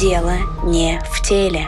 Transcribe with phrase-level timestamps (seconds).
[0.00, 0.32] Дело
[0.64, 1.66] не в теле.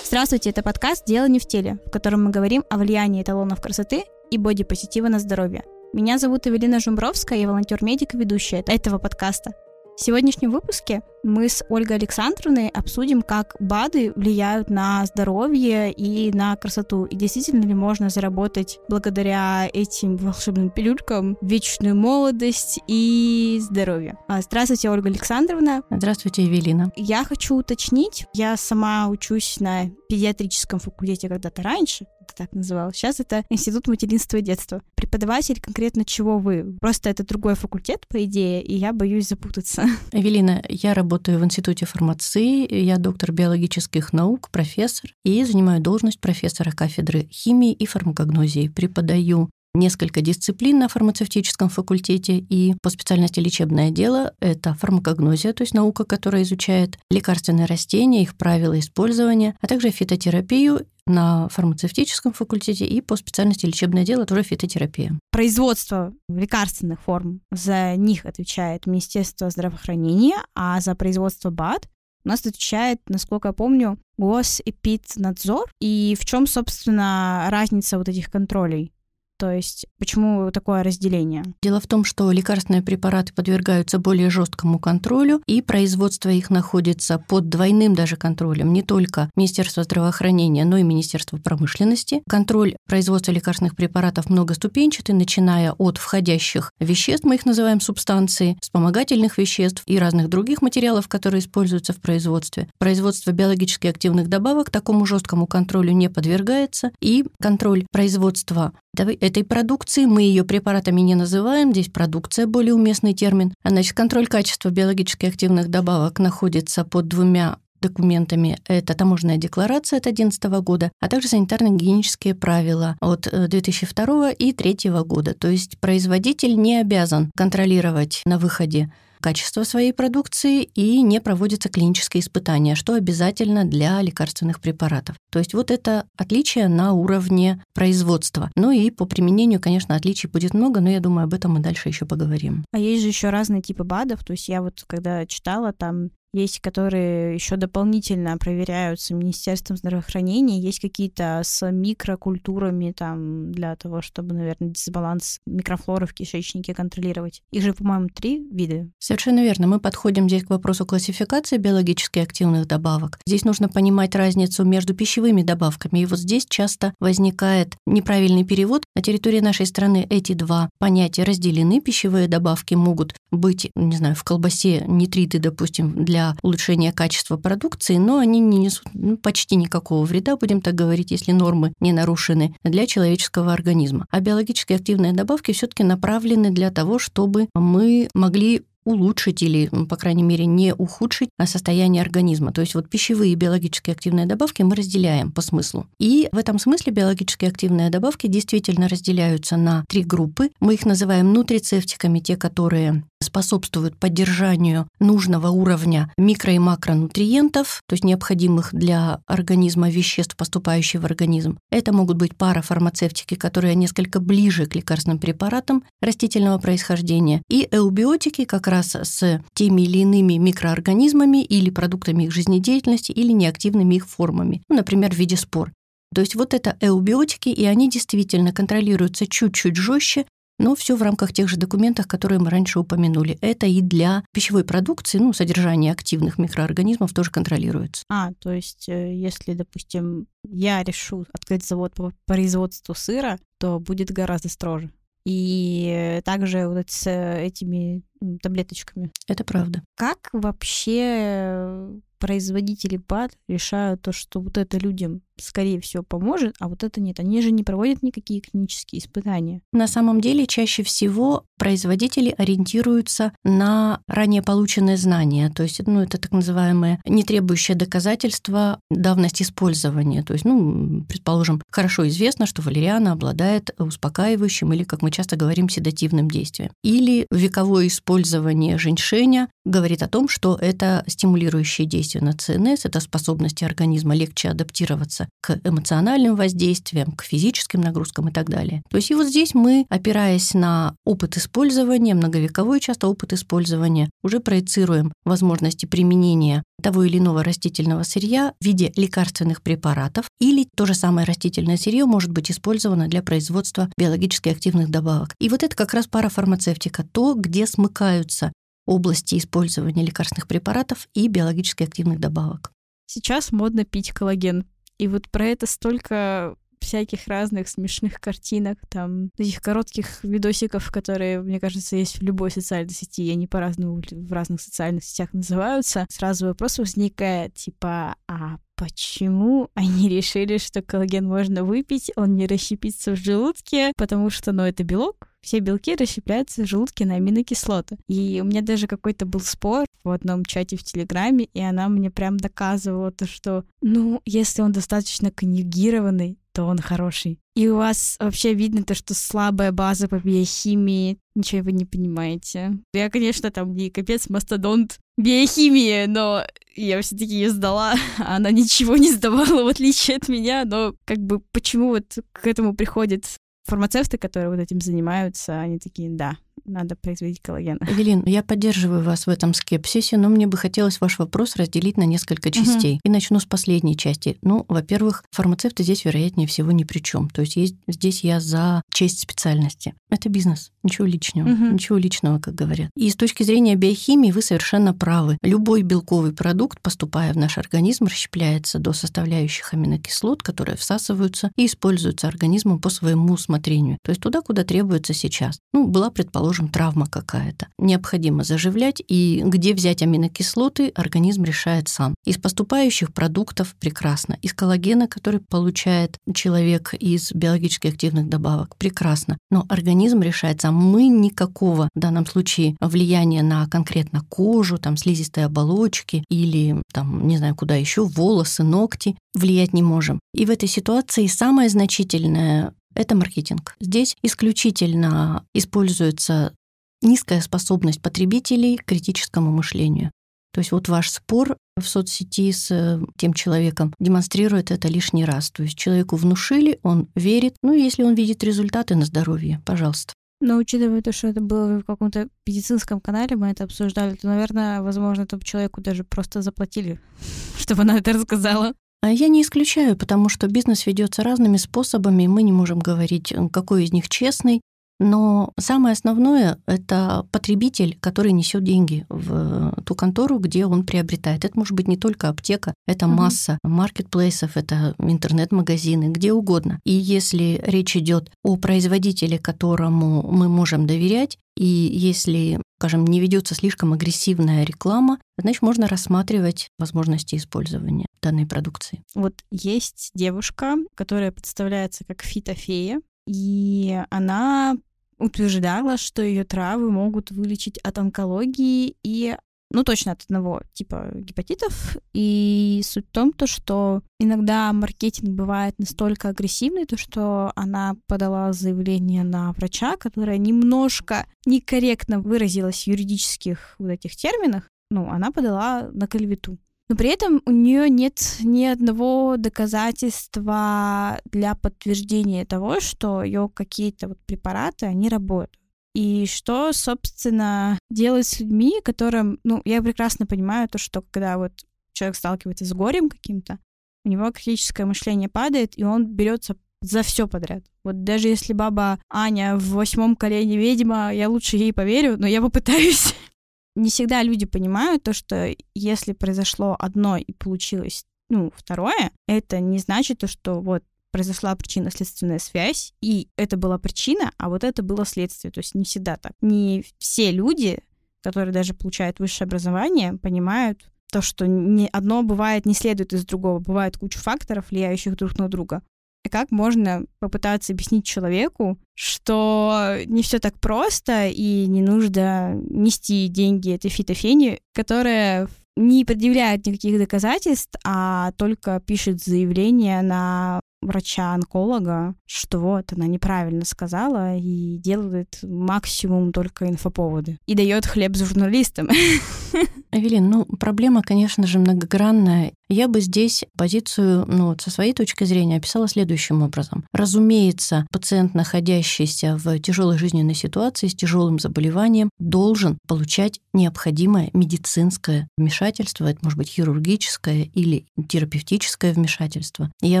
[0.02, 4.04] Здравствуйте, это подкаст «Дело не в теле», в котором мы говорим о влиянии эталонов красоты
[4.30, 5.64] и бодипозитива на здоровье.
[5.92, 9.52] Меня зовут Эвелина Жумбровская, я волонтер-медик и ведущая этого подкаста.
[9.98, 16.56] В сегодняшнем выпуске мы с Ольгой Александровной обсудим, как БАДы влияют на здоровье и на
[16.56, 17.04] красоту.
[17.04, 24.18] И действительно ли можно заработать благодаря этим волшебным пилюлькам вечную молодость и здоровье.
[24.28, 25.82] А, здравствуйте, Ольга Александровна.
[25.90, 26.92] Здравствуйте, Евелина.
[26.96, 32.96] Я хочу уточнить, я сама учусь на педиатрическом факультете когда-то раньше, это так называлось.
[32.96, 34.82] Сейчас это Институт материнства и детства.
[34.94, 36.76] Преподаватель конкретно чего вы?
[36.80, 39.84] Просто это другой факультет, по идее, и я боюсь запутаться.
[40.12, 46.70] Эвелина, я работаю в Институте фармации, я доктор биологических наук, профессор, и занимаю должность профессора
[46.70, 48.68] кафедры химии и фармакогнозии.
[48.68, 55.74] Преподаю несколько дисциплин на фармацевтическом факультете, и по специальности лечебное дело— это фармакогнозия, то есть
[55.74, 63.00] наука, которая изучает лекарственные растения, их правила использования, а также фитотерапию на фармацевтическом факультете и
[63.00, 65.18] по специальности лечебное дело тоже фитотерапия.
[65.30, 71.88] Производство лекарственных форм, за них отвечает Министерство здравоохранения, а за производство БАД
[72.24, 75.72] у нас отвечает, насколько я помню, Госэпиднадзор.
[75.80, 78.92] И в чем, собственно, разница вот этих контролей?
[79.38, 81.44] То есть почему такое разделение?
[81.62, 87.48] Дело в том, что лекарственные препараты подвергаются более жесткому контролю, и производство их находится под
[87.48, 92.22] двойным даже контролем, не только Министерство здравоохранения, но и Министерство промышленности.
[92.28, 99.84] Контроль производства лекарственных препаратов многоступенчатый, начиная от входящих веществ, мы их называем субстанции, вспомогательных веществ
[99.86, 102.68] и разных других материалов, которые используются в производстве.
[102.78, 110.06] Производство биологически активных добавок такому жесткому контролю не подвергается, и контроль производства этой продукции.
[110.06, 113.54] Мы ее препаратами не называем, здесь продукция более уместный термин.
[113.62, 118.58] А, значит, контроль качества биологически активных добавок находится под двумя документами.
[118.66, 124.90] Это таможенная декларация от 2011 года, а также санитарно-гигиенические правила от 2002 э, и 2003
[125.04, 125.34] года.
[125.34, 132.22] То есть производитель не обязан контролировать на выходе качество своей продукции и не проводятся клинические
[132.22, 135.16] испытания, что обязательно для лекарственных препаратов.
[135.30, 138.50] То есть вот это отличие на уровне производства.
[138.56, 141.88] Ну и по применению, конечно, отличий будет много, но я думаю, об этом мы дальше
[141.88, 142.64] еще поговорим.
[142.72, 144.24] А есть же еще разные типы БАДов.
[144.24, 150.80] То есть я вот когда читала, там есть, которые еще дополнительно проверяются Министерством здравоохранения, есть
[150.80, 157.42] какие-то с микрокультурами там для того, чтобы, наверное, дисбаланс микрофлоры в кишечнике контролировать.
[157.50, 158.88] Их же, по-моему, три вида.
[158.98, 159.66] Совершенно верно.
[159.66, 163.18] Мы подходим здесь к вопросу классификации биологически активных добавок.
[163.26, 166.00] Здесь нужно понимать разницу между пищевыми добавками.
[166.00, 168.84] И вот здесь часто возникает неправильный перевод.
[168.94, 171.80] На территории нашей страны эти два понятия разделены.
[171.80, 177.96] Пищевые добавки могут быть, не знаю, в колбасе нитриты, допустим, для для улучшения качества продукции,
[177.96, 182.56] но они не несут ну, почти никакого вреда, будем так говорить, если нормы не нарушены
[182.64, 184.06] для человеческого организма.
[184.10, 190.22] А биологически активные добавки все-таки направлены для того, чтобы мы могли улучшить или, по крайней
[190.22, 192.52] мере, не ухудшить состояние организма.
[192.52, 195.86] То есть вот пищевые и биологически активные добавки мы разделяем по смыслу.
[195.98, 200.50] И в этом смысле биологически активные добавки действительно разделяются на три группы.
[200.60, 203.04] Мы их называем нутрицептиками, те, которые
[203.38, 211.04] способствуют поддержанию нужного уровня микро- и макронутриентов, то есть необходимых для организма веществ, поступающих в
[211.04, 211.58] организм.
[211.70, 218.66] Это могут быть парафармацевтики, которые несколько ближе к лекарственным препаратам растительного происхождения, и эубиотики как
[218.66, 224.76] раз с теми или иными микроорганизмами или продуктами их жизнедеятельности или неактивными их формами, ну,
[224.76, 225.72] например, в виде спор.
[226.14, 230.24] То есть вот это эубиотики, и они действительно контролируются чуть-чуть жестче,
[230.58, 233.38] но все в рамках тех же документов, которые мы раньше упомянули.
[233.40, 238.04] Это и для пищевой продукции, ну, содержание активных микроорганизмов тоже контролируется.
[238.08, 244.10] А, то есть, э, если, допустим, я решу открыть завод по производству сыра, то будет
[244.10, 244.90] гораздо строже.
[245.24, 248.02] И также вот с этими
[248.40, 249.10] таблеточками.
[249.26, 249.82] Это правда.
[249.94, 256.82] Как вообще производители БАД решают то, что вот это людям скорее всего, поможет, а вот
[256.82, 257.20] это нет.
[257.20, 259.60] Они же не проводят никакие клинические испытания.
[259.72, 265.50] На самом деле, чаще всего производители ориентируются на ранее полученные знания.
[265.50, 270.22] То есть, ну, это так называемое не требующее доказательства давность использования.
[270.22, 275.68] То есть, ну, предположим, хорошо известно, что валериана обладает успокаивающим или, как мы часто говорим,
[275.68, 276.70] седативным действием.
[276.82, 283.62] Или вековое использование женьшеня говорит о том, что это стимулирующее действие на ЦНС, это способность
[283.62, 288.82] организма легче адаптироваться к эмоциональным воздействиям, к физическим нагрузкам и так далее.
[288.90, 294.40] То есть и вот здесь мы, опираясь на опыт использования, многовековой часто опыт использования, уже
[294.40, 300.94] проецируем возможности применения того или иного растительного сырья в виде лекарственных препаратов или то же
[300.94, 305.34] самое растительное сырье может быть использовано для производства биологически активных добавок.
[305.40, 308.52] И вот это как раз парафармацевтика, то, где смыкаются
[308.86, 312.72] области использования лекарственных препаратов и биологически активных добавок.
[313.06, 314.66] Сейчас модно пить коллаген.
[314.98, 321.60] И вот про это столько всяких разных смешных картинок, там, этих коротких видосиков, которые, мне
[321.60, 326.46] кажется, есть в любой социальной сети, и они по-разному в разных социальных сетях называются, сразу
[326.46, 333.16] вопрос возникает, типа, а почему они решили, что коллаген можно выпить, он не расщепится в
[333.16, 337.98] желудке, потому что, ну, это белок, все белки расщепляются в желудке на аминокислоты.
[338.08, 342.10] И у меня даже какой-то был спор в одном чате в Телеграме, и она мне
[342.10, 347.38] прям доказывала то, что, ну, если он достаточно конъюгированный, то он хороший.
[347.54, 352.78] И у вас вообще видно то, что слабая база по биохимии, ничего вы не понимаете.
[352.92, 356.44] Я, конечно, там не капец мастодонт биохимии, но
[356.74, 361.18] я все-таки ее сдала, а она ничего не сдавала, в отличие от меня, но как
[361.18, 363.26] бы почему вот к этому приходит
[363.68, 366.36] фармацевты, которые вот этим занимаются, они такие, да,
[366.68, 367.78] надо производить коллаген.
[367.80, 372.04] Эвелин, я поддерживаю вас в этом скепсисе, но мне бы хотелось ваш вопрос разделить на
[372.04, 372.94] несколько частей.
[372.94, 373.00] Угу.
[373.04, 374.38] И начну с последней части.
[374.42, 377.30] Ну, во-первых, фармацевты здесь, вероятнее всего, ни при чем.
[377.30, 379.94] То есть, есть здесь я за честь специальности.
[380.10, 381.64] Это бизнес, ничего личного, угу.
[381.66, 382.90] ничего личного, как говорят.
[382.96, 385.38] И с точки зрения биохимии вы совершенно правы.
[385.42, 392.28] Любой белковый продукт, поступая в наш организм, расщепляется до составляющих аминокислот, которые всасываются и используются
[392.28, 393.98] организмом по своему усмотрению.
[394.02, 395.58] То есть туда, куда требуется сейчас.
[395.72, 397.68] Ну, была, предположим, предположим, травма какая-то.
[397.78, 402.14] Необходимо заживлять, и где взять аминокислоты, организм решает сам.
[402.26, 404.38] Из поступающих продуктов прекрасно.
[404.42, 409.38] Из коллагена, который получает человек из биологически активных добавок, прекрасно.
[409.50, 410.74] Но организм решает сам.
[410.74, 417.38] Мы никакого в данном случае влияния на конкретно кожу, там, слизистые оболочки или, там, не
[417.38, 420.20] знаю, куда еще, волосы, ногти влиять не можем.
[420.34, 423.76] И в этой ситуации самое значительное это маркетинг.
[423.80, 426.52] Здесь исключительно используется
[427.00, 430.10] низкая способность потребителей к критическому мышлению.
[430.52, 435.50] То есть вот ваш спор в соцсети с э, тем человеком демонстрирует это лишний раз.
[435.50, 437.54] То есть человеку внушили, он верит.
[437.62, 440.14] Ну, если он видит результаты на здоровье, пожалуйста.
[440.40, 444.82] Но учитывая то, что это было в каком-то медицинском канале, мы это обсуждали, то, наверное,
[444.82, 447.00] возможно, этому человеку даже просто заплатили,
[447.58, 448.72] чтобы она это рассказала.
[449.00, 453.32] А я не исключаю, потому что бизнес ведется разными способами, и мы не можем говорить,
[453.52, 454.60] какой из них честный.
[455.00, 461.44] Но самое основное— это потребитель, который несет деньги в ту контору, где он приобретает.
[461.44, 463.14] Это может быть не только аптека, это угу.
[463.14, 466.80] масса маркетплейсов, это интернет-магазины, где угодно.
[466.84, 473.56] И если речь идет о производителе, которому мы можем доверять, и если, скажем, не ведется
[473.56, 479.02] слишком агрессивная реклама, значит, можно рассматривать возможности использования данной продукции.
[479.16, 484.76] Вот есть девушка, которая представляется как фитофея, и она
[485.18, 489.36] утверждала, что ее травы могут вылечить от онкологии и
[489.70, 491.96] ну, точно от одного типа гепатитов.
[492.14, 498.52] И суть в том, то, что иногда маркетинг бывает настолько агрессивный, то, что она подала
[498.52, 504.68] заявление на врача, которая немножко некорректно выразилась в юридических вот этих терминах.
[504.90, 506.58] Ну, она подала на клевету.
[506.88, 514.08] Но при этом у нее нет ни одного доказательства для подтверждения того, что ее какие-то
[514.08, 515.58] вот препараты, они работают.
[515.98, 521.50] И что, собственно, делать с людьми, которым, ну, я прекрасно понимаю то, что когда вот
[521.92, 523.58] человек сталкивается с горем каким-то,
[524.04, 527.64] у него критическое мышление падает, и он берется за все подряд.
[527.82, 532.40] Вот даже если баба Аня в восьмом колене ведьма, я лучше ей поверю, но я
[532.40, 533.12] попытаюсь.
[533.74, 539.78] Не всегда люди понимают то, что если произошло одно и получилось ну, второе, это не
[539.78, 545.04] значит то, что вот произошла причинно-следственная связь, и это была причина, а вот это было
[545.04, 545.50] следствие.
[545.50, 546.32] То есть не всегда так.
[546.40, 547.80] Не все люди,
[548.22, 553.58] которые даже получают высшее образование, понимают то, что не одно бывает не следует из другого.
[553.58, 555.82] Бывает куча факторов, влияющих друг на друга.
[556.24, 563.28] И как можно попытаться объяснить человеку, что не все так просто и не нужно нести
[563.28, 572.58] деньги этой фитофене, которая не предъявляет никаких доказательств, а только пишет заявление на врача-онколога, что
[572.58, 577.38] вот она неправильно сказала и делает максимум только инфоповоды.
[577.46, 578.88] И дает хлеб журналистам.
[579.90, 582.52] Эвелин, ну, проблема, конечно же, многогранная.
[582.70, 586.84] Я бы здесь позицию, ну, вот со своей точки зрения описала следующим образом.
[586.92, 596.06] Разумеется, пациент, находящийся в тяжелой жизненной ситуации с тяжелым заболеванием, должен получать необходимое медицинское вмешательство,
[596.06, 599.72] это может быть хирургическое или терапевтическое вмешательство.
[599.80, 600.00] Я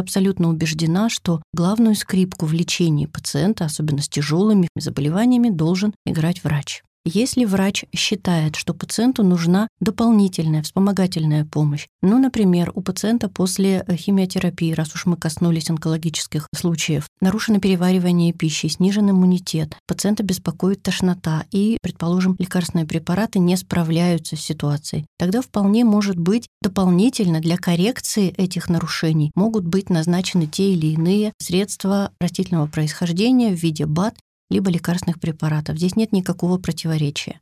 [0.00, 6.82] абсолютно убеждена, что главную скрипку в лечении пациента, особенно с тяжелыми заболеваниями, должен играть врач.
[7.10, 14.74] Если врач считает, что пациенту нужна дополнительная вспомогательная помощь, ну, например, у пациента после химиотерапии,
[14.74, 21.78] раз уж мы коснулись онкологических случаев, нарушено переваривание пищи, снижен иммунитет, пациента беспокоит тошнота и,
[21.80, 28.68] предположим, лекарственные препараты не справляются с ситуацией, тогда вполне может быть дополнительно для коррекции этих
[28.68, 34.14] нарушений могут быть назначены те или иные средства растительного происхождения в виде БАД
[34.50, 35.76] либо лекарственных препаратов.
[35.76, 37.40] Здесь нет никакого противоречия.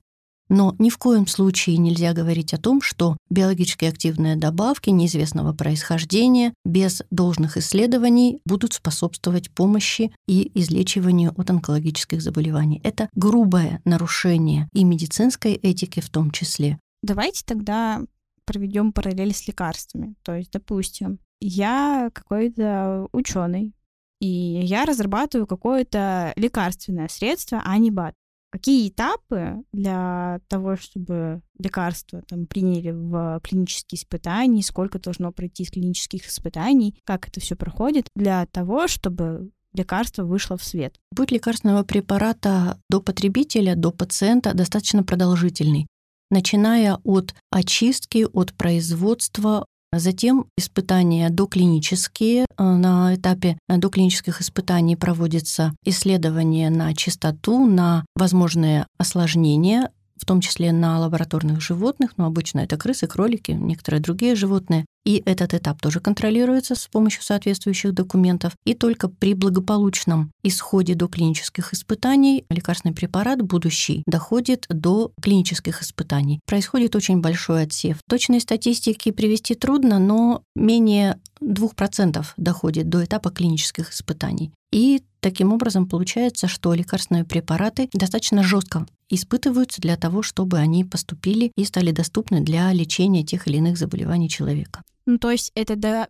[0.49, 6.55] Но ни в коем случае нельзя говорить о том, что биологически активные добавки неизвестного происхождения
[6.65, 12.81] без должных исследований будут способствовать помощи и излечиванию от онкологических заболеваний.
[12.85, 16.79] Это грубое нарушение и медицинской этики в том числе.
[17.03, 18.03] Давайте тогда
[18.45, 20.15] проведем параллель с лекарствами.
[20.23, 23.75] То есть, допустим, я какой-то ученый,
[24.20, 28.14] и я разрабатываю какое-то лекарственное средство, а не БАД.
[28.50, 35.70] Какие этапы для того, чтобы лекарство там, приняли в клинические испытания, сколько должно пройти из
[35.70, 40.96] клинических испытаний, как это все проходит, для того, чтобы лекарство вышло в свет.
[41.14, 45.87] Путь лекарственного препарата до потребителя, до пациента достаточно продолжительный
[46.30, 49.66] начиная от очистки, от производства,
[49.99, 52.47] Затем испытания доклинические.
[52.57, 60.73] Э, на этапе доклинических испытаний проводится исследование на чистоту, на возможные осложнения в том числе
[60.73, 64.85] на лабораторных животных, но обычно это крысы, кролики, некоторые другие животные.
[65.04, 68.54] И этот этап тоже контролируется с помощью соответствующих документов.
[68.64, 76.40] И только при благополучном исходе до клинических испытаний лекарственный препарат будущий доходит до клинических испытаний.
[76.44, 77.99] Происходит очень большой отсев.
[78.08, 84.50] Точной статистики привести трудно, но менее 2% доходит до этапа клинических испытаний.
[84.73, 91.53] И таким образом получается, что лекарственные препараты достаточно жестко испытываются для того, чтобы они поступили
[91.57, 94.83] и стали доступны для лечения тех или иных заболеваний человека.
[95.07, 96.09] Ну, то есть это до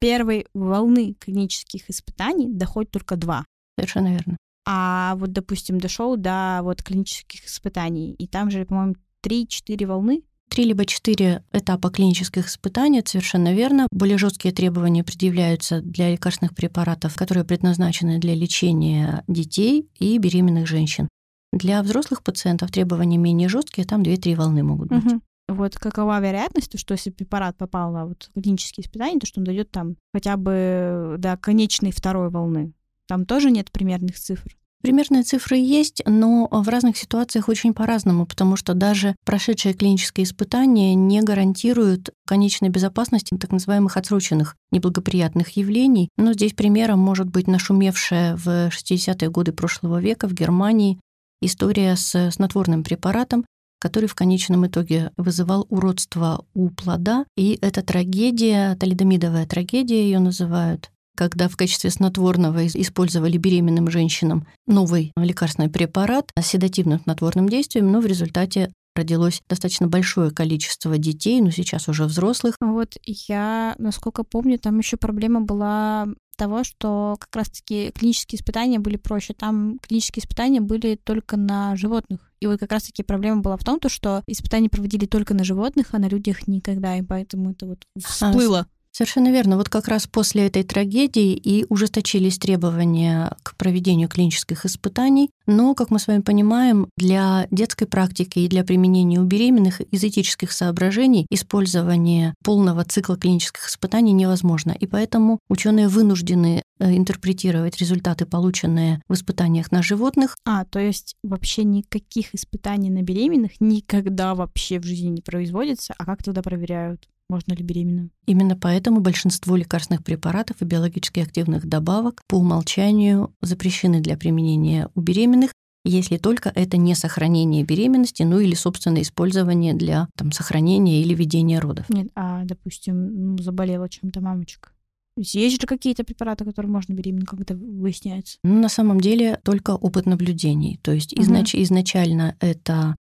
[0.00, 3.44] первой волны клинических испытаний доходит только два.
[3.78, 4.36] Совершенно верно.
[4.66, 8.94] А вот, допустим, дошел до вот клинических испытаний, и там же, по-моему,
[9.24, 13.86] 3-4 волны Три либо четыре этапа клинических испытаний, совершенно верно.
[13.92, 21.08] Более жесткие требования предъявляются для лекарственных препаратов, которые предназначены для лечения детей и беременных женщин.
[21.52, 25.04] Для взрослых пациентов требования менее жесткие, там 2-3 волны могут быть.
[25.04, 25.20] Угу.
[25.48, 29.70] Вот какова вероятность, что если препарат попал на вот клинические испытания, то что он дойдет
[29.70, 32.72] там хотя бы до конечной второй волны?
[33.08, 34.56] Там тоже нет примерных цифр?
[34.82, 40.94] Примерные цифры есть, но в разных ситуациях очень по-разному, потому что даже прошедшие клинические испытания
[40.94, 46.08] не гарантируют конечной безопасности так называемых отсроченных неблагоприятных явлений.
[46.16, 50.98] Но здесь примером может быть нашумевшая в 60-е годы прошлого века в Германии
[51.40, 53.44] история с снотворным препаратом,
[53.80, 57.24] который в конечном итоге вызывал уродство у плода.
[57.36, 65.12] И эта трагедия, талидомидовая трагедия ее называют, когда в качестве снотворного использовали беременным женщинам новый
[65.16, 71.50] лекарственный препарат с седативным снотворным действием, но в результате родилось достаточно большое количество детей, ну
[71.50, 72.56] сейчас уже взрослых.
[72.60, 76.08] Вот я, насколько помню, там еще проблема была
[76.40, 79.34] того, что как раз-таки клинические испытания были проще.
[79.34, 82.32] Там клинические испытания были только на животных.
[82.40, 85.88] И вот как раз-таки проблема была в том, то, что испытания проводили только на животных,
[85.92, 88.60] а на людях никогда, и поэтому это вот а, всплыло.
[88.60, 89.56] А, Совершенно верно.
[89.56, 95.30] Вот как раз после этой трагедии и ужесточились требования к проведению клинических испытаний.
[95.46, 100.02] Но, как мы с вами понимаем, для детской практики и для применения у беременных из
[100.02, 104.72] этических соображений использование полного цикла клинических испытаний невозможно.
[104.78, 110.36] И поэтому ученые вынуждены э, интерпретировать результаты, полученные в испытаниях на животных.
[110.44, 116.04] А, то есть вообще никаких испытаний на беременных никогда вообще в жизни не производится, а
[116.04, 117.08] как тогда проверяют?
[117.30, 118.10] Можно ли беременную.
[118.26, 125.00] Именно поэтому большинство лекарственных препаратов и биологически активных добавок по умолчанию запрещены для применения у
[125.00, 125.52] беременных,
[125.84, 131.58] если только это не сохранение беременности, ну или собственное использование для там, сохранения или ведения
[131.58, 131.88] родов.
[131.88, 134.70] Нет, а, допустим, заболела чем-то мамочка.
[135.16, 138.38] Есть же какие-то препараты, которые можно беременным, как это выясняется?
[138.42, 140.78] Ну, на самом деле только опыт наблюдений.
[140.82, 141.22] То есть угу.
[141.22, 142.96] изнач- изначально это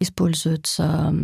[0.00, 1.14] используется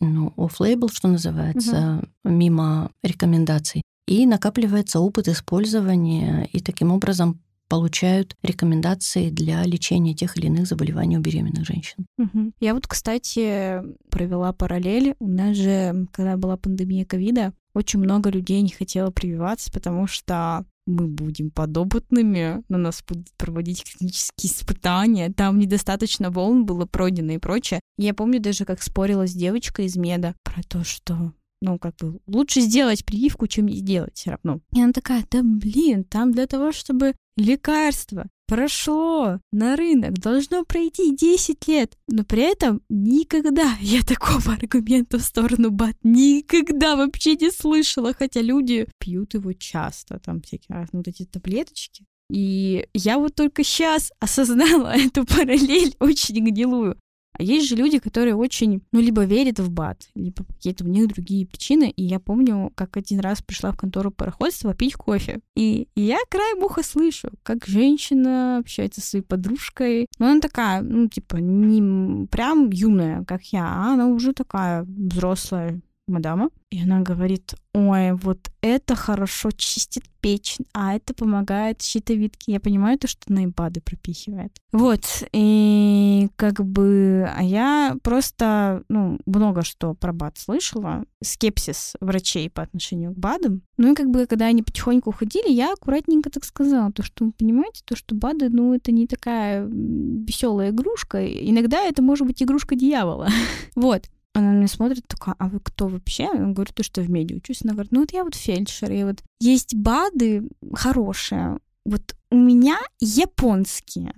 [0.00, 2.32] ну, off-label, что называется, угу.
[2.32, 3.82] мимо рекомендаций.
[4.06, 11.16] И накапливается опыт использования, и таким образом получают рекомендации для лечения тех или иных заболеваний
[11.16, 12.04] у беременных женщин.
[12.18, 12.52] Угу.
[12.58, 13.80] Я вот, кстати,
[14.10, 15.14] провела параллель.
[15.20, 20.64] У нас же, когда была пандемия ковида, очень много людей не хотело прививаться, потому что
[20.90, 27.38] мы будем подопытными, на нас будут проводить клинические испытания, там недостаточно волн было пройдено и
[27.38, 27.80] прочее.
[27.96, 31.32] Я помню даже, как спорила с девочкой из меда про то, что
[31.62, 34.60] ну, как бы, лучше сделать прививку, чем не сделать все равно.
[34.74, 41.14] И она такая, да блин, там для того, чтобы лекарство прошло на рынок, должно пройти
[41.14, 41.96] 10 лет.
[42.08, 48.42] Но при этом никогда я такого аргумента в сторону БАТ никогда вообще не слышала, хотя
[48.42, 52.04] люди пьют его часто, там всякие разные вот эти таблеточки.
[52.28, 56.98] И я вот только сейчас осознала эту параллель очень гнилую.
[57.32, 61.08] А есть же люди, которые очень, ну, либо верят в БАД, либо какие-то у них
[61.08, 61.90] другие причины.
[61.90, 65.40] И я помню, как один раз пришла в контору пароходства пить кофе.
[65.56, 70.06] И, я краем уха слышу, как женщина общается со своей подружкой.
[70.18, 75.80] Но она такая, ну, типа, не прям юная, как я, а она уже такая взрослая
[76.10, 76.50] мадама.
[76.70, 82.52] И она говорит, ой, вот это хорошо чистит печень, а это помогает щитовидке.
[82.52, 84.52] Я понимаю то, что на ИБАДы пропихивает.
[84.72, 92.50] Вот, и как бы, а я просто, ну, много что про БАД слышала, скепсис врачей
[92.50, 93.62] по отношению к БАДам.
[93.78, 97.32] Ну и как бы, когда они потихоньку уходили, я аккуратненько так сказала, то, что вы
[97.32, 101.26] понимаете, то, что БАДы, ну, это не такая веселая игрушка.
[101.26, 103.28] Иногда это может быть игрушка дьявола.
[103.74, 104.04] вот.
[104.32, 106.24] Она на меня смотрит, такая, а вы кто вообще?
[106.24, 107.62] Я говорю, то, что в меди учусь.
[107.64, 111.58] Она говорит, ну вот я вот фельдшер, и вот есть БАДы хорошие.
[111.84, 114.12] Вот у меня японские.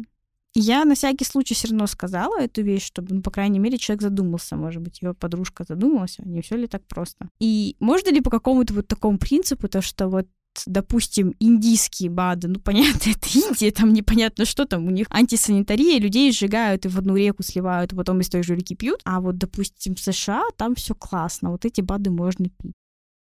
[0.55, 4.03] Я на всякий случай все равно сказала эту вещь, чтобы, ну, по крайней мере, человек
[4.03, 7.29] задумался, может быть, его подружка задумалась, а не все ли так просто.
[7.41, 10.27] И можно ли по какому-то вот такому принципу, то, что вот
[10.67, 16.33] допустим, индийские БАДы, ну, понятно, это Индия, там непонятно, что там, у них антисанитария, людей
[16.33, 19.39] сжигают и в одну реку сливают, и потом из той же реки пьют, а вот,
[19.39, 22.73] допустим, в США там все классно, вот эти БАДы можно пить.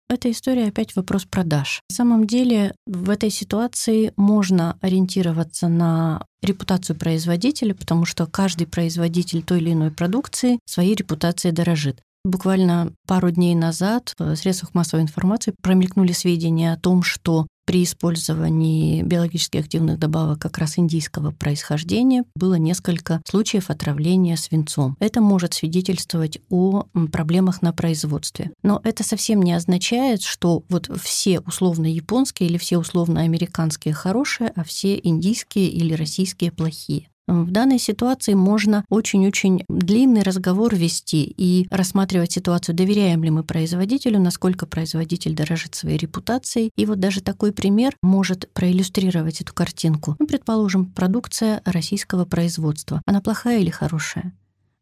[0.08, 1.82] Эта история опять вопрос продаж.
[1.90, 9.42] На самом деле в этой ситуации можно ориентироваться на репутацию производителя, потому что каждый производитель
[9.42, 12.02] той или иной продукции своей репутацией дорожит.
[12.26, 19.04] Буквально пару дней назад в средствах массовой информации промелькнули сведения о том, что при использовании
[19.04, 24.98] биологически активных добавок как раз индийского происхождения было несколько случаев отравления свинцом.
[25.00, 28.50] Это может свидетельствовать о проблемах на производстве.
[28.64, 34.52] Но это совсем не означает, что вот все условно японские или все условно американские хорошие,
[34.56, 37.08] а все индийские или российские плохие.
[37.28, 44.20] В данной ситуации можно очень-очень длинный разговор вести и рассматривать ситуацию, доверяем ли мы производителю,
[44.20, 46.72] насколько производитель дорожит своей репутацией.
[46.76, 50.16] И вот даже такой пример может проиллюстрировать эту картинку.
[50.20, 53.02] Ну, предположим, продукция российского производства.
[53.06, 54.34] Она плохая или хорошая?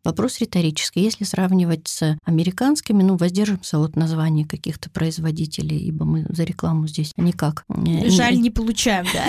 [0.04, 1.02] Вопрос риторический.
[1.02, 7.14] Если сравнивать с американскими, ну, воздержимся от названий каких-то производителей, ибо мы за рекламу здесь
[7.16, 7.66] никак.
[8.08, 9.24] Жаль, не получаем, да?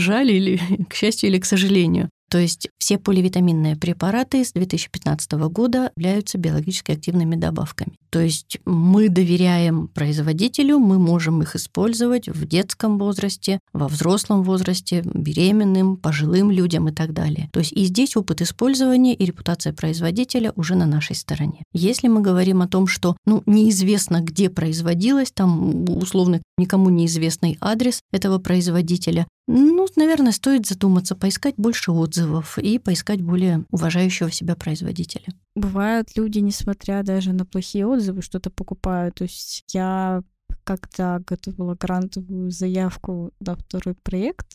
[0.00, 2.10] Жаль или, к счастью, или к сожалению.
[2.30, 7.96] То есть все поливитаминные препараты с 2015 года являются биологически активными добавками.
[8.10, 15.02] То есть мы доверяем производителю, мы можем их использовать в детском возрасте, во взрослом возрасте,
[15.04, 17.48] беременным, пожилым людям и так далее.
[17.52, 21.62] То есть и здесь опыт использования и репутация производителя уже на нашей стороне.
[21.72, 28.00] Если мы говорим о том, что ну, неизвестно, где производилось, там условно никому неизвестный адрес
[28.12, 32.13] этого производителя, ну, наверное, стоит задуматься, поискать больше отзывов
[32.58, 35.26] и поискать более уважающего себя производителя.
[35.54, 39.16] Бывают люди, несмотря даже на плохие отзывы, что-то покупают.
[39.16, 40.22] То есть я
[40.64, 44.46] когда готовила грантовую заявку на второй проект,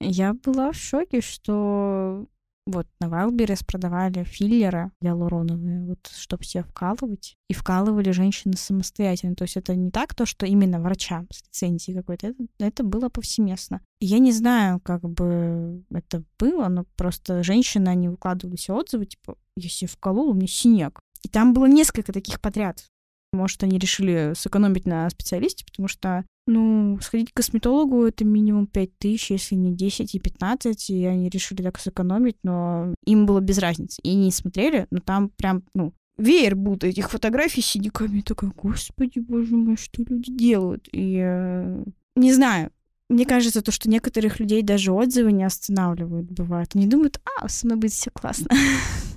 [0.00, 2.26] я была в шоке, что
[2.66, 7.36] вот на Wildberries продавали филлеры гиалуроновые, вот чтобы все вкалывать.
[7.48, 9.34] И вкалывали женщины самостоятельно.
[9.34, 12.28] То есть это не так то, что именно врачам с лицензией какой-то.
[12.28, 13.80] Это, это было повсеместно.
[14.00, 19.36] Я не знаю, как бы это было, но просто женщины, они выкладывали все отзывы, типа,
[19.56, 21.00] я себе вколола, у меня синяк.
[21.22, 22.84] И там было несколько таких подряд.
[23.32, 28.98] Может, они решили сэкономить на специалисте, потому что, ну, сходить к косметологу— это минимум 5
[28.98, 33.58] тысяч, если не 10 и 15, и они решили так сэкономить, но им было без
[33.58, 34.00] разницы.
[34.02, 38.16] И они смотрели, но там прям, ну, веер будто этих фотографий с синяками.
[38.16, 40.88] Я такая, господи, боже мой, что люди делают?
[40.92, 41.84] И э,
[42.16, 42.70] не знаю,
[43.10, 46.70] мне кажется, то, что некоторых людей даже отзывы не останавливают, бывает.
[46.74, 48.48] Они думают, а, со мной будет все классно.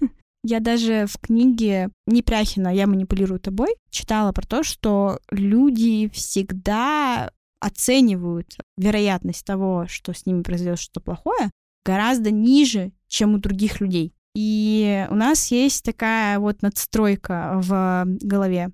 [0.44, 8.58] Я даже в книге Непряхина «Я манипулирую тобой» читала про то, что люди всегда оценивают
[8.78, 11.50] вероятность того, что с ними произойдет что-то плохое,
[11.86, 14.14] гораздо ниже, чем у других людей.
[14.36, 18.72] И у нас есть такая вот надстройка в голове.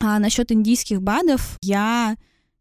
[0.00, 2.16] А насчет индийских БАДов я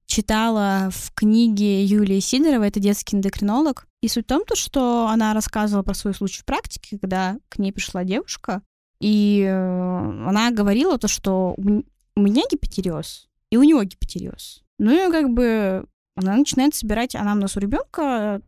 [0.05, 3.87] читала в книге Юлии Сидоровой, это детский эндокринолог.
[4.01, 7.57] И суть в том, то, что она рассказывала про свой случай в практике, когда к
[7.57, 8.61] ней пришла девушка,
[8.99, 14.63] и э, она говорила то, что у меня гипотереоз, и у него гипотереоз.
[14.77, 15.85] Ну и как бы
[16.15, 18.41] она начинает собирать анамнез у ребенка,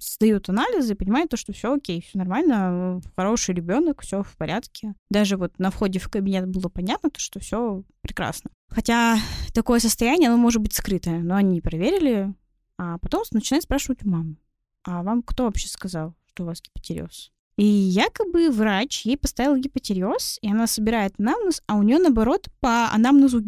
[0.00, 4.94] сдает анализы, понимает то, что все окей, все нормально, хороший ребенок, все в порядке.
[5.10, 8.50] Даже вот на входе в кабинет было понятно, то, что все прекрасно.
[8.68, 9.18] Хотя
[9.52, 12.34] такое состояние, оно может быть скрытое, но они проверили,
[12.78, 14.36] а потом начинает спрашивать у мамы,
[14.84, 17.30] а вам кто вообще сказал, что у вас гипотереоз?
[17.56, 22.90] И якобы врач ей поставил гипотереоз, и она собирает анамнез, а у нее, наоборот, по
[22.90, 23.40] анамнезу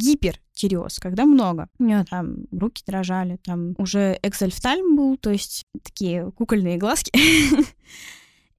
[0.57, 1.69] гипертереоз, когда много.
[1.79, 7.13] У нее там руки дрожали, там уже экзальфтальм был, то есть такие кукольные глазки.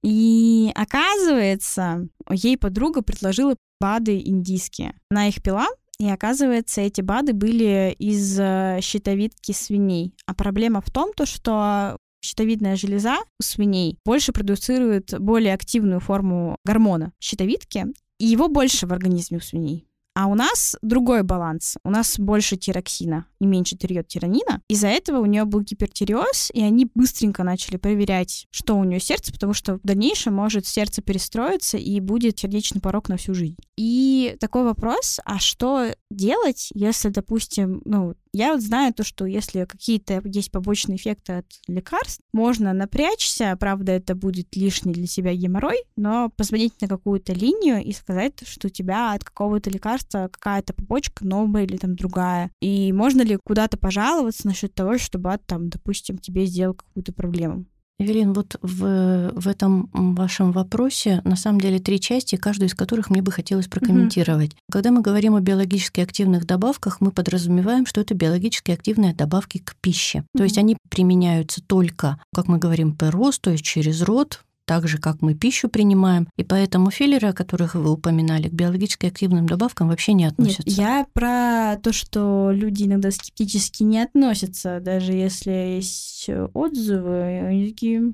[0.02, 4.94] И оказывается, ей подруга предложила БАДы индийские.
[5.10, 5.66] Она их пила,
[5.98, 10.14] и оказывается, эти БАДы были из э, щитовидки свиней.
[10.26, 16.56] А проблема в том, то, что щитовидная железа у свиней больше продуцирует более активную форму
[16.64, 17.86] гормона щитовидки,
[18.18, 19.87] и его больше в организме у свиней.
[20.20, 21.76] А у нас другой баланс.
[21.84, 24.62] У нас больше тироксина и меньше тиреотиронина.
[24.68, 29.32] Из-за этого у нее был гипертиреоз, и они быстренько начали проверять, что у нее сердце,
[29.32, 33.54] потому что в дальнейшем может сердце перестроиться и будет сердечный порог на всю жизнь.
[33.76, 39.64] И такой вопрос, а что делать, если, допустим, ну, я вот знаю то, что если
[39.64, 45.78] какие-то есть побочные эффекты от лекарств, можно напрячься, правда, это будет лишний для себя геморрой,
[45.96, 51.26] но позвонить на какую-то линию и сказать, что у тебя от какого-то лекарства какая-то побочка
[51.26, 52.52] новая или там другая.
[52.60, 57.66] И можно ли куда-то пожаловаться насчет того, чтобы там, допустим, тебе сделал какую-то проблему?
[58.00, 63.10] Эвелин, вот в, в этом вашем вопросе на самом деле три части, каждую из которых
[63.10, 64.52] мне бы хотелось прокомментировать.
[64.52, 64.70] Mm-hmm.
[64.70, 69.74] Когда мы говорим о биологически активных добавках, мы подразумеваем, что это биологически активные добавки к
[69.80, 70.18] пище.
[70.18, 70.38] Mm-hmm.
[70.38, 74.98] То есть они применяются только, как мы говорим, перос, то есть через рот, так же,
[74.98, 76.28] как мы пищу принимаем.
[76.36, 80.68] И поэтому филлеры, о которых вы упоминали, к биологически активным добавкам вообще не относятся.
[80.68, 87.70] Нет, я про то, что люди иногда скептически не относятся, даже если есть отзывы, они
[87.70, 88.12] такие,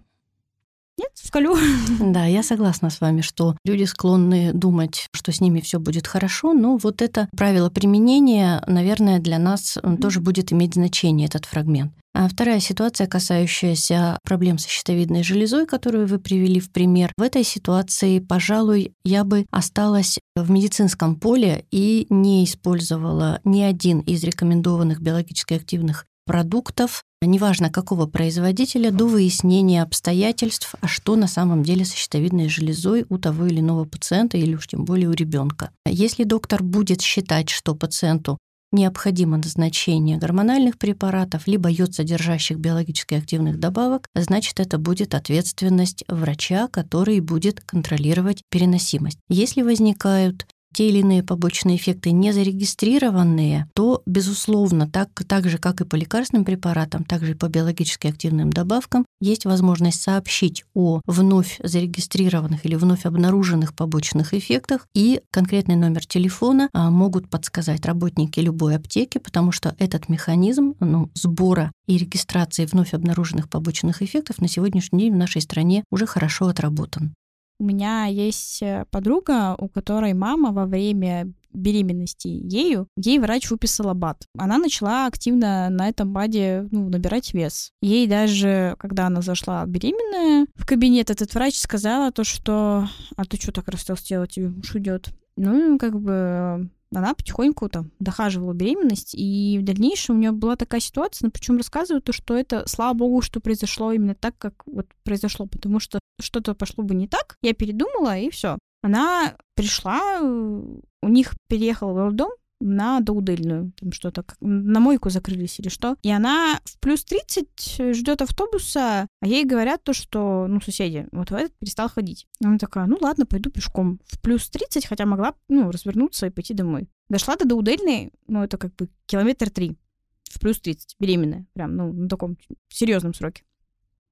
[0.97, 1.57] нет, вколю.
[1.99, 6.53] Да, я согласна с вами, что люди склонны думать, что с ними все будет хорошо,
[6.53, 11.93] но вот это правило применения, наверное, для нас тоже будет иметь значение, этот фрагмент.
[12.17, 17.13] А вторая ситуация, касающаяся проблем со щитовидной железой, которую вы привели в пример.
[17.19, 23.99] В этой ситуации, пожалуй, я бы осталась в медицинском поле и не использовала ни один
[23.99, 31.63] из рекомендованных биологически активных продуктов, неважно какого производителя, до выяснения обстоятельств, а что на самом
[31.63, 35.71] деле со щитовидной железой у того или иного пациента или уж тем более у ребенка.
[35.87, 38.39] Если доктор будет считать, что пациенту
[38.75, 46.69] необходимо назначение гормональных препаратов либо йод содержащих биологически активных добавок, значит, это будет ответственность врача,
[46.69, 49.19] который будет контролировать переносимость.
[49.29, 55.81] Если возникают те или иные побочные эффекты не зарегистрированные, то, безусловно, так, так же, как
[55.81, 61.01] и по лекарственным препаратам, так же и по биологически активным добавкам, есть возможность сообщить о
[61.07, 68.41] вновь зарегистрированных или вновь обнаруженных побочных эффектах, и конкретный номер телефона а, могут подсказать работники
[68.41, 74.49] любой аптеки, потому что этот механизм ну, сбора и регистрации вновь обнаруженных побочных эффектов на
[74.49, 77.15] сегодняшний день в нашей стране уже хорошо отработан.
[77.59, 83.95] У меня есть э, подруга, у которой мама во время беременности ею, ей врач выписала
[83.95, 84.27] БАД.
[84.37, 87.71] Она начала активно на этом БАДе ну, набирать вес.
[87.81, 93.37] Ей даже, когда она зашла беременная в кабинет, этот врач сказала то, что «А ты
[93.37, 99.59] что так растолстела, тебе муж уйдет?» Ну, как бы она потихоньку там дохаживала беременность, и
[99.61, 103.21] в дальнейшем у нее была такая ситуация, но причем рассказывают то, что это, слава богу,
[103.21, 107.55] что произошло именно так, как вот произошло, потому что что-то пошло бы не так, я
[107.55, 108.59] передумала, и все.
[108.83, 115.69] Она пришла, у них переехал в роддом, на доудельную, там что-то, на мойку закрылись или
[115.69, 115.97] что.
[116.03, 121.31] И она в плюс 30 ждет автобуса, а ей говорят то, что, ну, соседи, вот
[121.31, 122.27] в этот перестал ходить.
[122.41, 124.01] И она такая, ну ладно, пойду пешком.
[124.07, 126.89] В плюс 30, хотя могла, ну, развернуться и пойти домой.
[127.09, 129.77] Дошла до доудельной, ну, это как бы километр три.
[130.25, 133.45] В плюс 30, беременная, прям, ну, на таком серьезном сроке.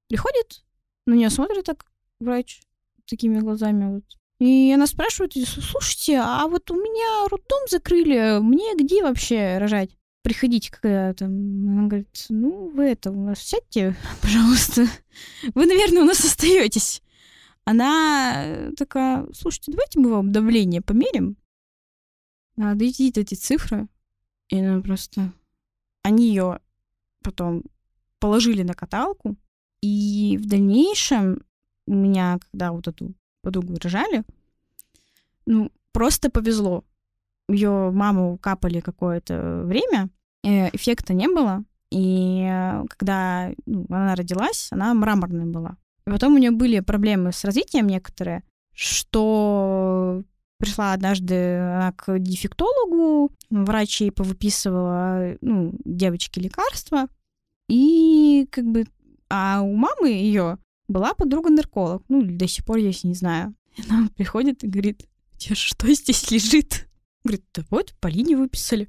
[0.08, 0.62] Приходит,
[1.06, 1.86] на нее смотрит так
[2.22, 2.62] врач
[3.06, 4.04] такими глазами вот,
[4.38, 9.96] И она спрашивает, слушайте, а вот у меня роддом закрыли, мне где вообще рожать?
[10.22, 11.24] Приходите когда-то.
[11.24, 14.86] Она говорит, ну, вы это, у нас сядьте, пожалуйста.
[15.54, 17.02] Вы, наверное, у нас остаетесь.
[17.64, 21.36] Она такая, слушайте, давайте мы вам давление померим.
[22.56, 23.88] Надо идти эти цифры.
[24.48, 25.32] И она просто...
[26.02, 26.60] Они ее
[27.22, 27.62] потом
[28.18, 29.36] положили на каталку.
[29.80, 31.42] И в дальнейшем
[31.86, 34.22] меня, когда вот эту подругу рожали,
[35.46, 36.84] ну, просто повезло
[37.48, 40.08] ее маму капали какое-то время,
[40.44, 41.64] э, эффекта не было.
[41.90, 45.76] И э, когда ну, она родилась, она мраморная была.
[46.06, 48.42] И потом у нее были проблемы с развитием некоторые,
[48.74, 50.22] что
[50.58, 51.60] пришла однажды
[51.96, 57.08] к дефектологу, врач ей повыписывала, ну, девочке лекарства,
[57.68, 58.86] и как бы,
[59.28, 60.58] а у мамы ее
[60.92, 63.54] была подруга-нарколог, ну, до сих пор с не знаю.
[63.88, 66.88] Она приходит и говорит, у тебя что здесь лежит?
[67.24, 68.88] Говорит, да вот, Полине выписали.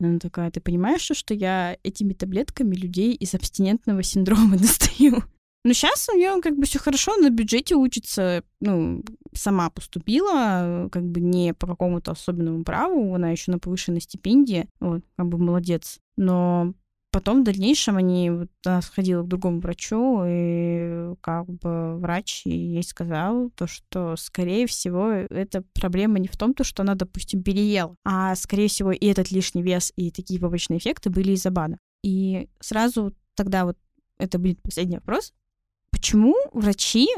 [0.00, 5.22] Она такая, ты понимаешь, что я этими таблетками людей из абстинентного синдрома достаю?
[5.64, 11.04] Но сейчас у нее как бы все хорошо, на бюджете учится, ну, сама поступила, как
[11.04, 16.00] бы не по какому-то особенному праву, она еще на повышенной стипендии, вот, как бы молодец.
[16.16, 16.74] Но
[17.12, 22.82] потом в дальнейшем они, вот, она сходила к другому врачу, и как бы врач ей
[22.82, 27.94] сказал то, что, скорее всего, эта проблема не в том, то, что она, допустим, переела,
[28.04, 31.78] а, скорее всего, и этот лишний вес, и такие побочные эффекты были из-за БАДа.
[32.02, 33.76] И сразу тогда вот
[34.18, 35.32] это будет последний вопрос.
[35.90, 37.08] Почему врачи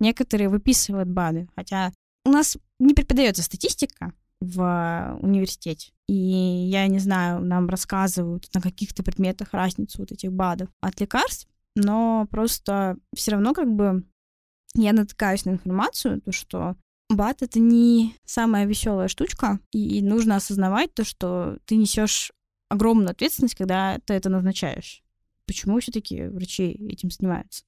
[0.00, 1.48] некоторые выписывают БАДы?
[1.54, 1.92] Хотя
[2.24, 4.12] у нас не преподается статистика,
[4.42, 5.92] в университете.
[6.08, 11.48] И я не знаю, нам рассказывают на каких-то предметах разницу вот этих БАДов от лекарств,
[11.74, 14.04] но просто все равно как бы
[14.74, 16.76] я натыкаюсь на информацию, то что
[17.08, 22.32] БАД это не самая веселая штучка, и нужно осознавать то, что ты несешь
[22.68, 25.02] огромную ответственность, когда ты это назначаешь.
[25.46, 27.64] Почему все-таки врачи этим занимаются?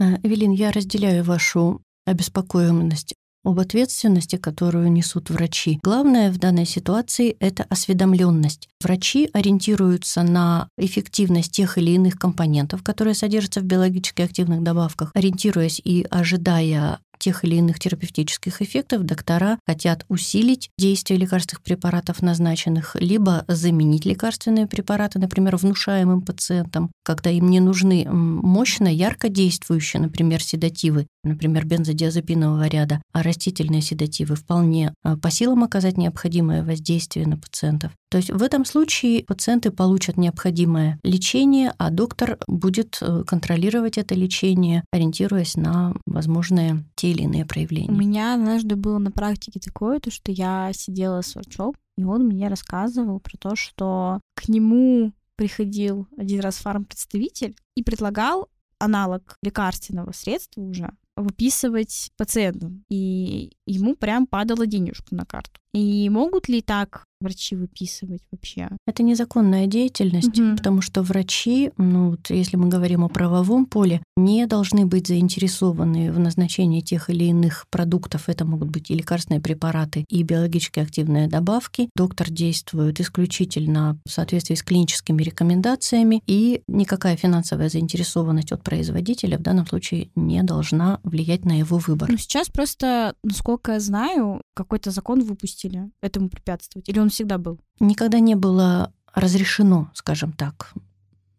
[0.00, 5.78] Э, Эвелин, я разделяю вашу обеспокоенность об ответственности, которую несут врачи.
[5.82, 8.68] Главное в данной ситуации– это осведомленность.
[8.82, 15.80] Врачи ориентируются на эффективность тех или иных компонентов, которые содержатся в биологически активных добавках, ориентируясь
[15.82, 23.44] и ожидая тех или иных терапевтических эффектов доктора хотят усилить действие лекарственных препаратов назначенных, либо
[23.48, 31.06] заменить лекарственные препараты, например, внушаемым пациентам, когда им не нужны мощно, ярко действующие, например, седативы,
[31.24, 37.92] например, бензодиазепинового ряда, а растительные седативы вполне а, по силам оказать необходимое воздействие на пациентов.
[38.10, 44.14] То есть в этом случае пациенты получат необходимое лечение, а доктор будет э, контролировать это
[44.14, 47.90] лечение, ориентируясь на возможные те или иные проявления.
[47.90, 52.26] У меня однажды было на практике такое, то, что я сидела с врачом, и он
[52.26, 60.12] мне рассказывал про то, что к нему приходил один раз фармпредставитель и предлагал аналог лекарственного
[60.12, 62.84] средства уже выписывать пациентам.
[62.88, 65.60] И ему прям падала денежка на карту.
[65.74, 68.68] И могут ли так врачи выписывать вообще?
[68.86, 70.56] Это незаконная деятельность, угу.
[70.56, 76.12] потому что врачи, ну вот если мы говорим о правовом поле, не должны быть заинтересованы
[76.12, 78.28] в назначении тех или иных продуктов.
[78.28, 81.88] Это могут быть и лекарственные препараты, и биологически активные добавки.
[81.94, 89.42] Доктор действует исключительно в соответствии с клиническими рекомендациями, и никакая финансовая заинтересованность от производителя в
[89.42, 92.10] данном случае не должна влиять на его выбор.
[92.10, 95.22] Ну, сейчас просто, насколько я знаю, какой-то закон
[95.58, 96.88] выпустили этому препятствовать.
[96.88, 97.58] Или он всегда был?
[97.80, 100.72] Никогда не было разрешено, скажем так,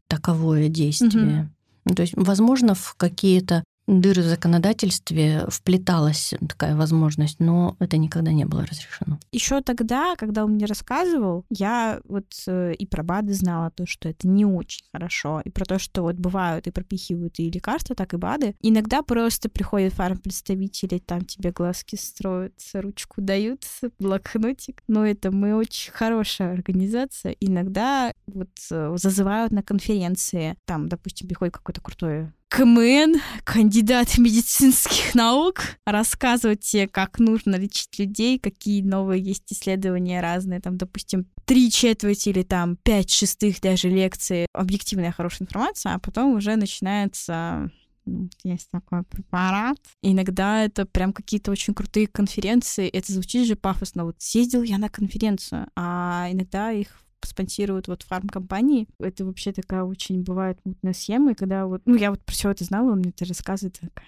[0.07, 1.51] таковое действие.
[1.85, 1.95] Угу.
[1.95, 8.45] То есть, возможно, в какие-то дыры в законодательстве вплеталась такая возможность, но это никогда не
[8.45, 9.19] было разрешено.
[9.31, 14.09] Еще тогда, когда он мне рассказывал, я вот э, и про БАДы знала то, что
[14.09, 18.13] это не очень хорошо, и про то, что вот бывают и пропихивают и лекарства, так
[18.13, 18.55] и БАДы.
[18.61, 23.63] Иногда просто приходят фармпредставители, там тебе глазки строят, ручку дают,
[23.99, 24.83] блокнотик.
[24.87, 27.35] Но это мы очень хорошая организация.
[27.39, 35.61] Иногда вот э, зазывают на конференции, там, допустим, приходит какой-то крутой КМН, кандидат медицинских наук,
[35.85, 42.29] рассказывать тебе, как нужно лечить людей, какие новые есть исследования разные, там, допустим, три четверти
[42.29, 47.71] или там пять шестых даже лекции, объективная хорошая информация, а потом уже начинается
[48.05, 49.77] ну, есть такой препарат.
[50.01, 52.87] иногда это прям какие-то очень крутые конференции.
[52.87, 54.05] Это звучит же пафосно.
[54.05, 58.87] Вот съездил я на конференцию, а иногда их спонсируют вот фармкомпании.
[58.99, 62.51] Это вообще такая очень бывает мутная схема, и когда вот, ну, я вот про все
[62.51, 64.05] это знала, он мне это рассказывает, такая,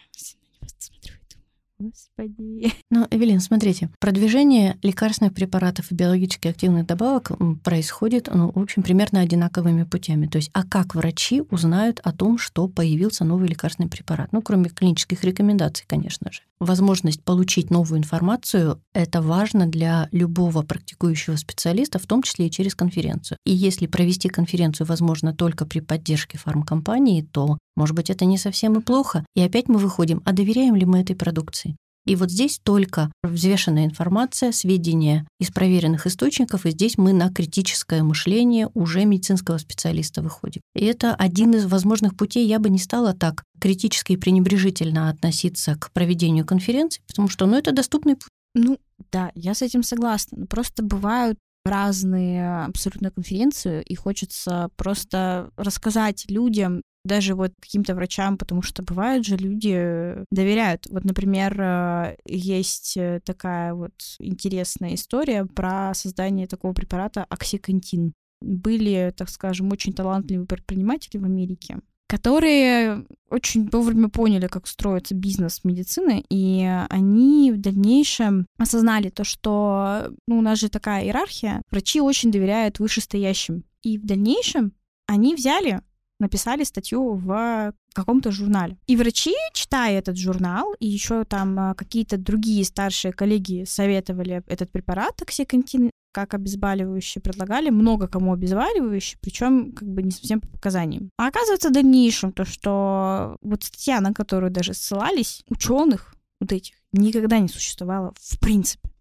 [1.82, 2.74] Господи.
[2.92, 7.32] Ну, Эвелин, смотрите, продвижение лекарственных препаратов и биологически активных добавок
[7.64, 10.28] происходит, ну, в общем, примерно одинаковыми путями.
[10.28, 14.32] То есть, а как врачи узнают о том, что появился новый лекарственный препарат?
[14.32, 16.42] Ну, кроме клинических рекомендаций, конечно же.
[16.62, 22.76] Возможность получить новую информацию— это важно для любого практикующего специалиста, в том числе и через
[22.76, 23.40] конференцию.
[23.48, 28.78] И если провести конференцию возможно только при поддержке фармкомпании, то, может быть, это не совсем
[28.78, 29.26] и плохо.
[29.36, 31.78] И опять мы выходим, а доверяем ли мы этой продукции?
[32.12, 38.04] И вот здесь только взвешенная информация, сведения из проверенных источников, и здесь мы на критическое
[38.04, 40.60] мышление уже медицинского специалиста выходим.
[40.76, 42.46] И это один из возможных путей.
[42.46, 47.56] Я бы не стала так критически и пренебрежительно относиться к проведению конференции, потому что ну,
[47.56, 48.28] это доступный путь.
[48.56, 48.78] Ну,
[49.14, 50.40] да, я с этим согласна.
[50.40, 58.38] Но просто бывают разные абсолютно конференции, и хочется просто рассказать людям, даже вот каким-то врачам,
[58.38, 60.86] потому что бывают же люди доверяют.
[60.90, 68.14] Вот, например, э, есть э, такая вот интересная история про создание такого препарата оксикантин.
[68.42, 71.80] Были, так скажем, очень талантливые предприниматели в Америке,
[72.12, 80.12] которые очень вовремя поняли, как строится бизнес медицины, и они в дальнейшем осознали то, что
[80.28, 83.64] ну, у нас же такая иерархия, врачи очень доверяют вышестоящим.
[83.82, 84.74] И в дальнейшем
[85.08, 85.80] они взяли
[86.20, 88.78] написали статью в каком-то журнале.
[88.88, 94.70] И врачи, читая этот журнал, и еще там а, какие-то другие старшие коллеги советовали этот
[94.72, 101.10] препарат оксикантин как обезболивающий, предлагали много кому обезболивающий, причем как бы не совсем по показаниям.
[101.18, 106.76] А оказывается в дальнейшем то, что вот статья, на которую даже ссылались, ученых вот этих
[106.92, 108.92] никогда не существовало в принципе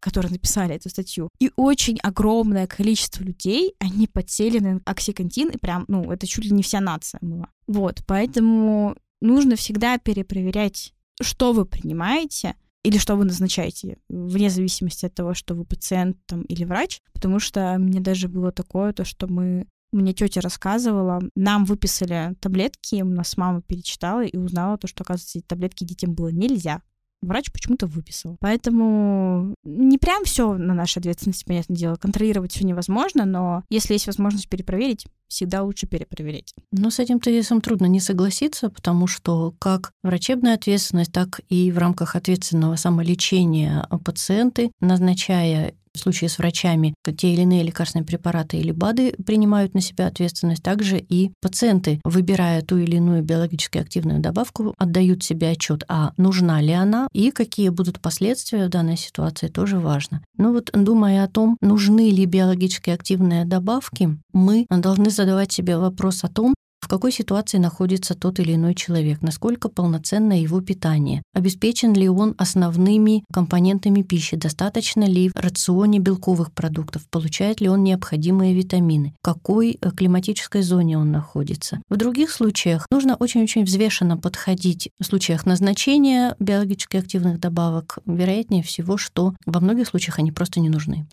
[0.00, 1.28] которые написали эту статью.
[1.38, 6.50] И очень огромное количество людей, они подсели на оксикантин, и прям, ну, это чуть ли
[6.50, 7.48] не вся нация была.
[7.66, 15.14] Вот, поэтому нужно всегда перепроверять, что вы принимаете, или что вы назначаете, вне зависимости от
[15.14, 19.26] того, что вы пациент там, или врач, потому что мне даже было такое, то, что
[19.26, 25.02] мы мне тетя рассказывала, нам выписали таблетки, у нас мама перечитала и узнала то, что,
[25.02, 26.80] оказывается, эти таблетки детям было нельзя
[27.22, 28.36] врач почему-то выписал.
[28.40, 31.96] Поэтому не прям все на нашей ответственности, понятное дело.
[31.96, 36.54] Контролировать все невозможно, но если есть возможность перепроверить, всегда лучше перепроверить.
[36.72, 41.78] Но с этим тезисом трудно не согласиться, потому что как врачебная ответственность, так и в
[41.78, 48.70] рамках ответственного самолечения пациенты, назначая в случае с врачами те или иные лекарственные препараты или
[48.70, 50.62] БАДы принимают на себя ответственность.
[50.62, 56.60] Также и пациенты, выбирая ту или иную биологически активную добавку, отдают себе отчет, а нужна
[56.60, 60.22] ли она и какие будут последствия в данной ситуации, тоже важно.
[60.36, 66.24] Ну вот, думая о том, нужны ли биологически активные добавки, мы должны задавать себе вопрос
[66.24, 71.92] о том, в какой ситуации находится тот или иной человек, насколько полноценно его питание, обеспечен
[71.92, 78.54] ли он основными компонентами пищи, достаточно ли в рационе белковых продуктов, получает ли он необходимые
[78.54, 81.80] витамины, в какой э, климатической зоне он находится.
[81.88, 88.96] В других случаях нужно очень-очень взвешенно подходить в случаях назначения биологически активных добавок, вероятнее всего,
[88.96, 91.06] что во многих случаях они просто не нужны.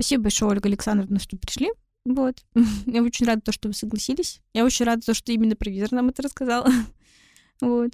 [0.00, 1.70] Спасибо большое, Ольга Александровна, что пришли.
[2.08, 2.42] Вот.
[2.86, 4.40] Я очень рада, то, что вы согласились.
[4.54, 6.66] Я очень рада, то, что именно провизор нам это рассказал.
[7.60, 7.90] Вот.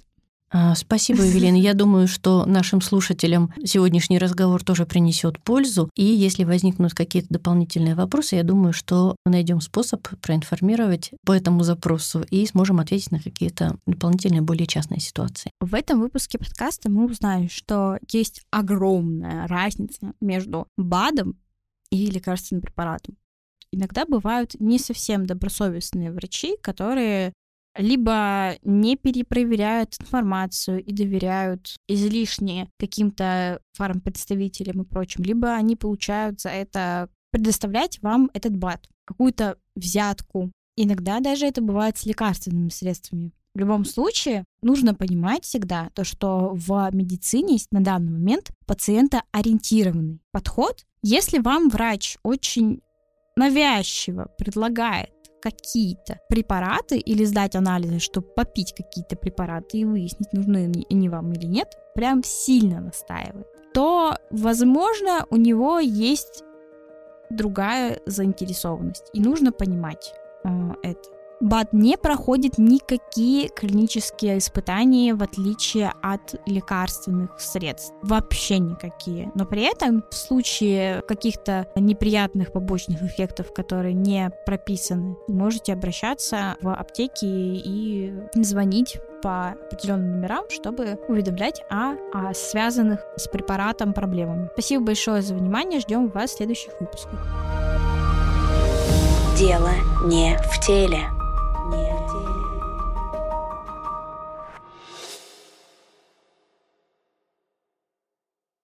[0.51, 1.55] А, спасибо, Евелина.
[1.55, 5.89] Я думаю, что нашим слушателям сегодняшний разговор тоже принесет пользу.
[5.95, 11.63] И если возникнут какие-то дополнительные вопросы, я думаю, что мы найдем способ проинформировать по этому
[11.63, 15.49] запросу и сможем ответить на какие-то дополнительные, более частные ситуации.
[15.59, 21.39] В этом выпуске подкаста мы узнаем, что есть огромная разница между БАДом
[21.89, 23.17] и лекарственным препаратом
[23.75, 27.33] иногда бывают не совсем добросовестные врачи, которые
[27.77, 36.49] либо не перепроверяют информацию и доверяют излишне каким-то фармпредставителям и прочим, либо они получают за
[36.49, 40.51] это предоставлять вам этот БАД, какую-то взятку.
[40.77, 43.31] Иногда даже это бывает с лекарственными средствами.
[43.53, 50.19] В любом случае, нужно понимать всегда то, что в медицине есть на данный момент пациентоориентированный
[50.31, 50.85] подход.
[51.01, 52.81] Если вам врач очень
[53.35, 55.11] навязчиво предлагает
[55.41, 61.45] какие-то препараты или сдать анализы, чтобы попить какие-то препараты и выяснить, нужны они вам или
[61.45, 66.43] нет, прям сильно настаивает, то, возможно, у него есть
[67.29, 69.09] другая заинтересованность.
[69.13, 70.13] И нужно понимать
[70.43, 70.49] э,
[70.83, 71.14] это.
[71.41, 77.93] БАД не проходит никакие клинические испытания, в отличие от лекарственных средств.
[78.01, 79.31] Вообще никакие.
[79.35, 86.69] Но при этом в случае каких-то неприятных побочных эффектов, которые не прописаны, можете обращаться в
[86.69, 94.49] аптеки и звонить по определенным номерам, чтобы уведомлять о, о связанных с препаратом проблемами.
[94.53, 95.79] Спасибо большое за внимание.
[95.79, 97.19] Ждем вас в следующих выпусках.
[99.37, 99.71] Дело
[100.05, 101.14] не в теле.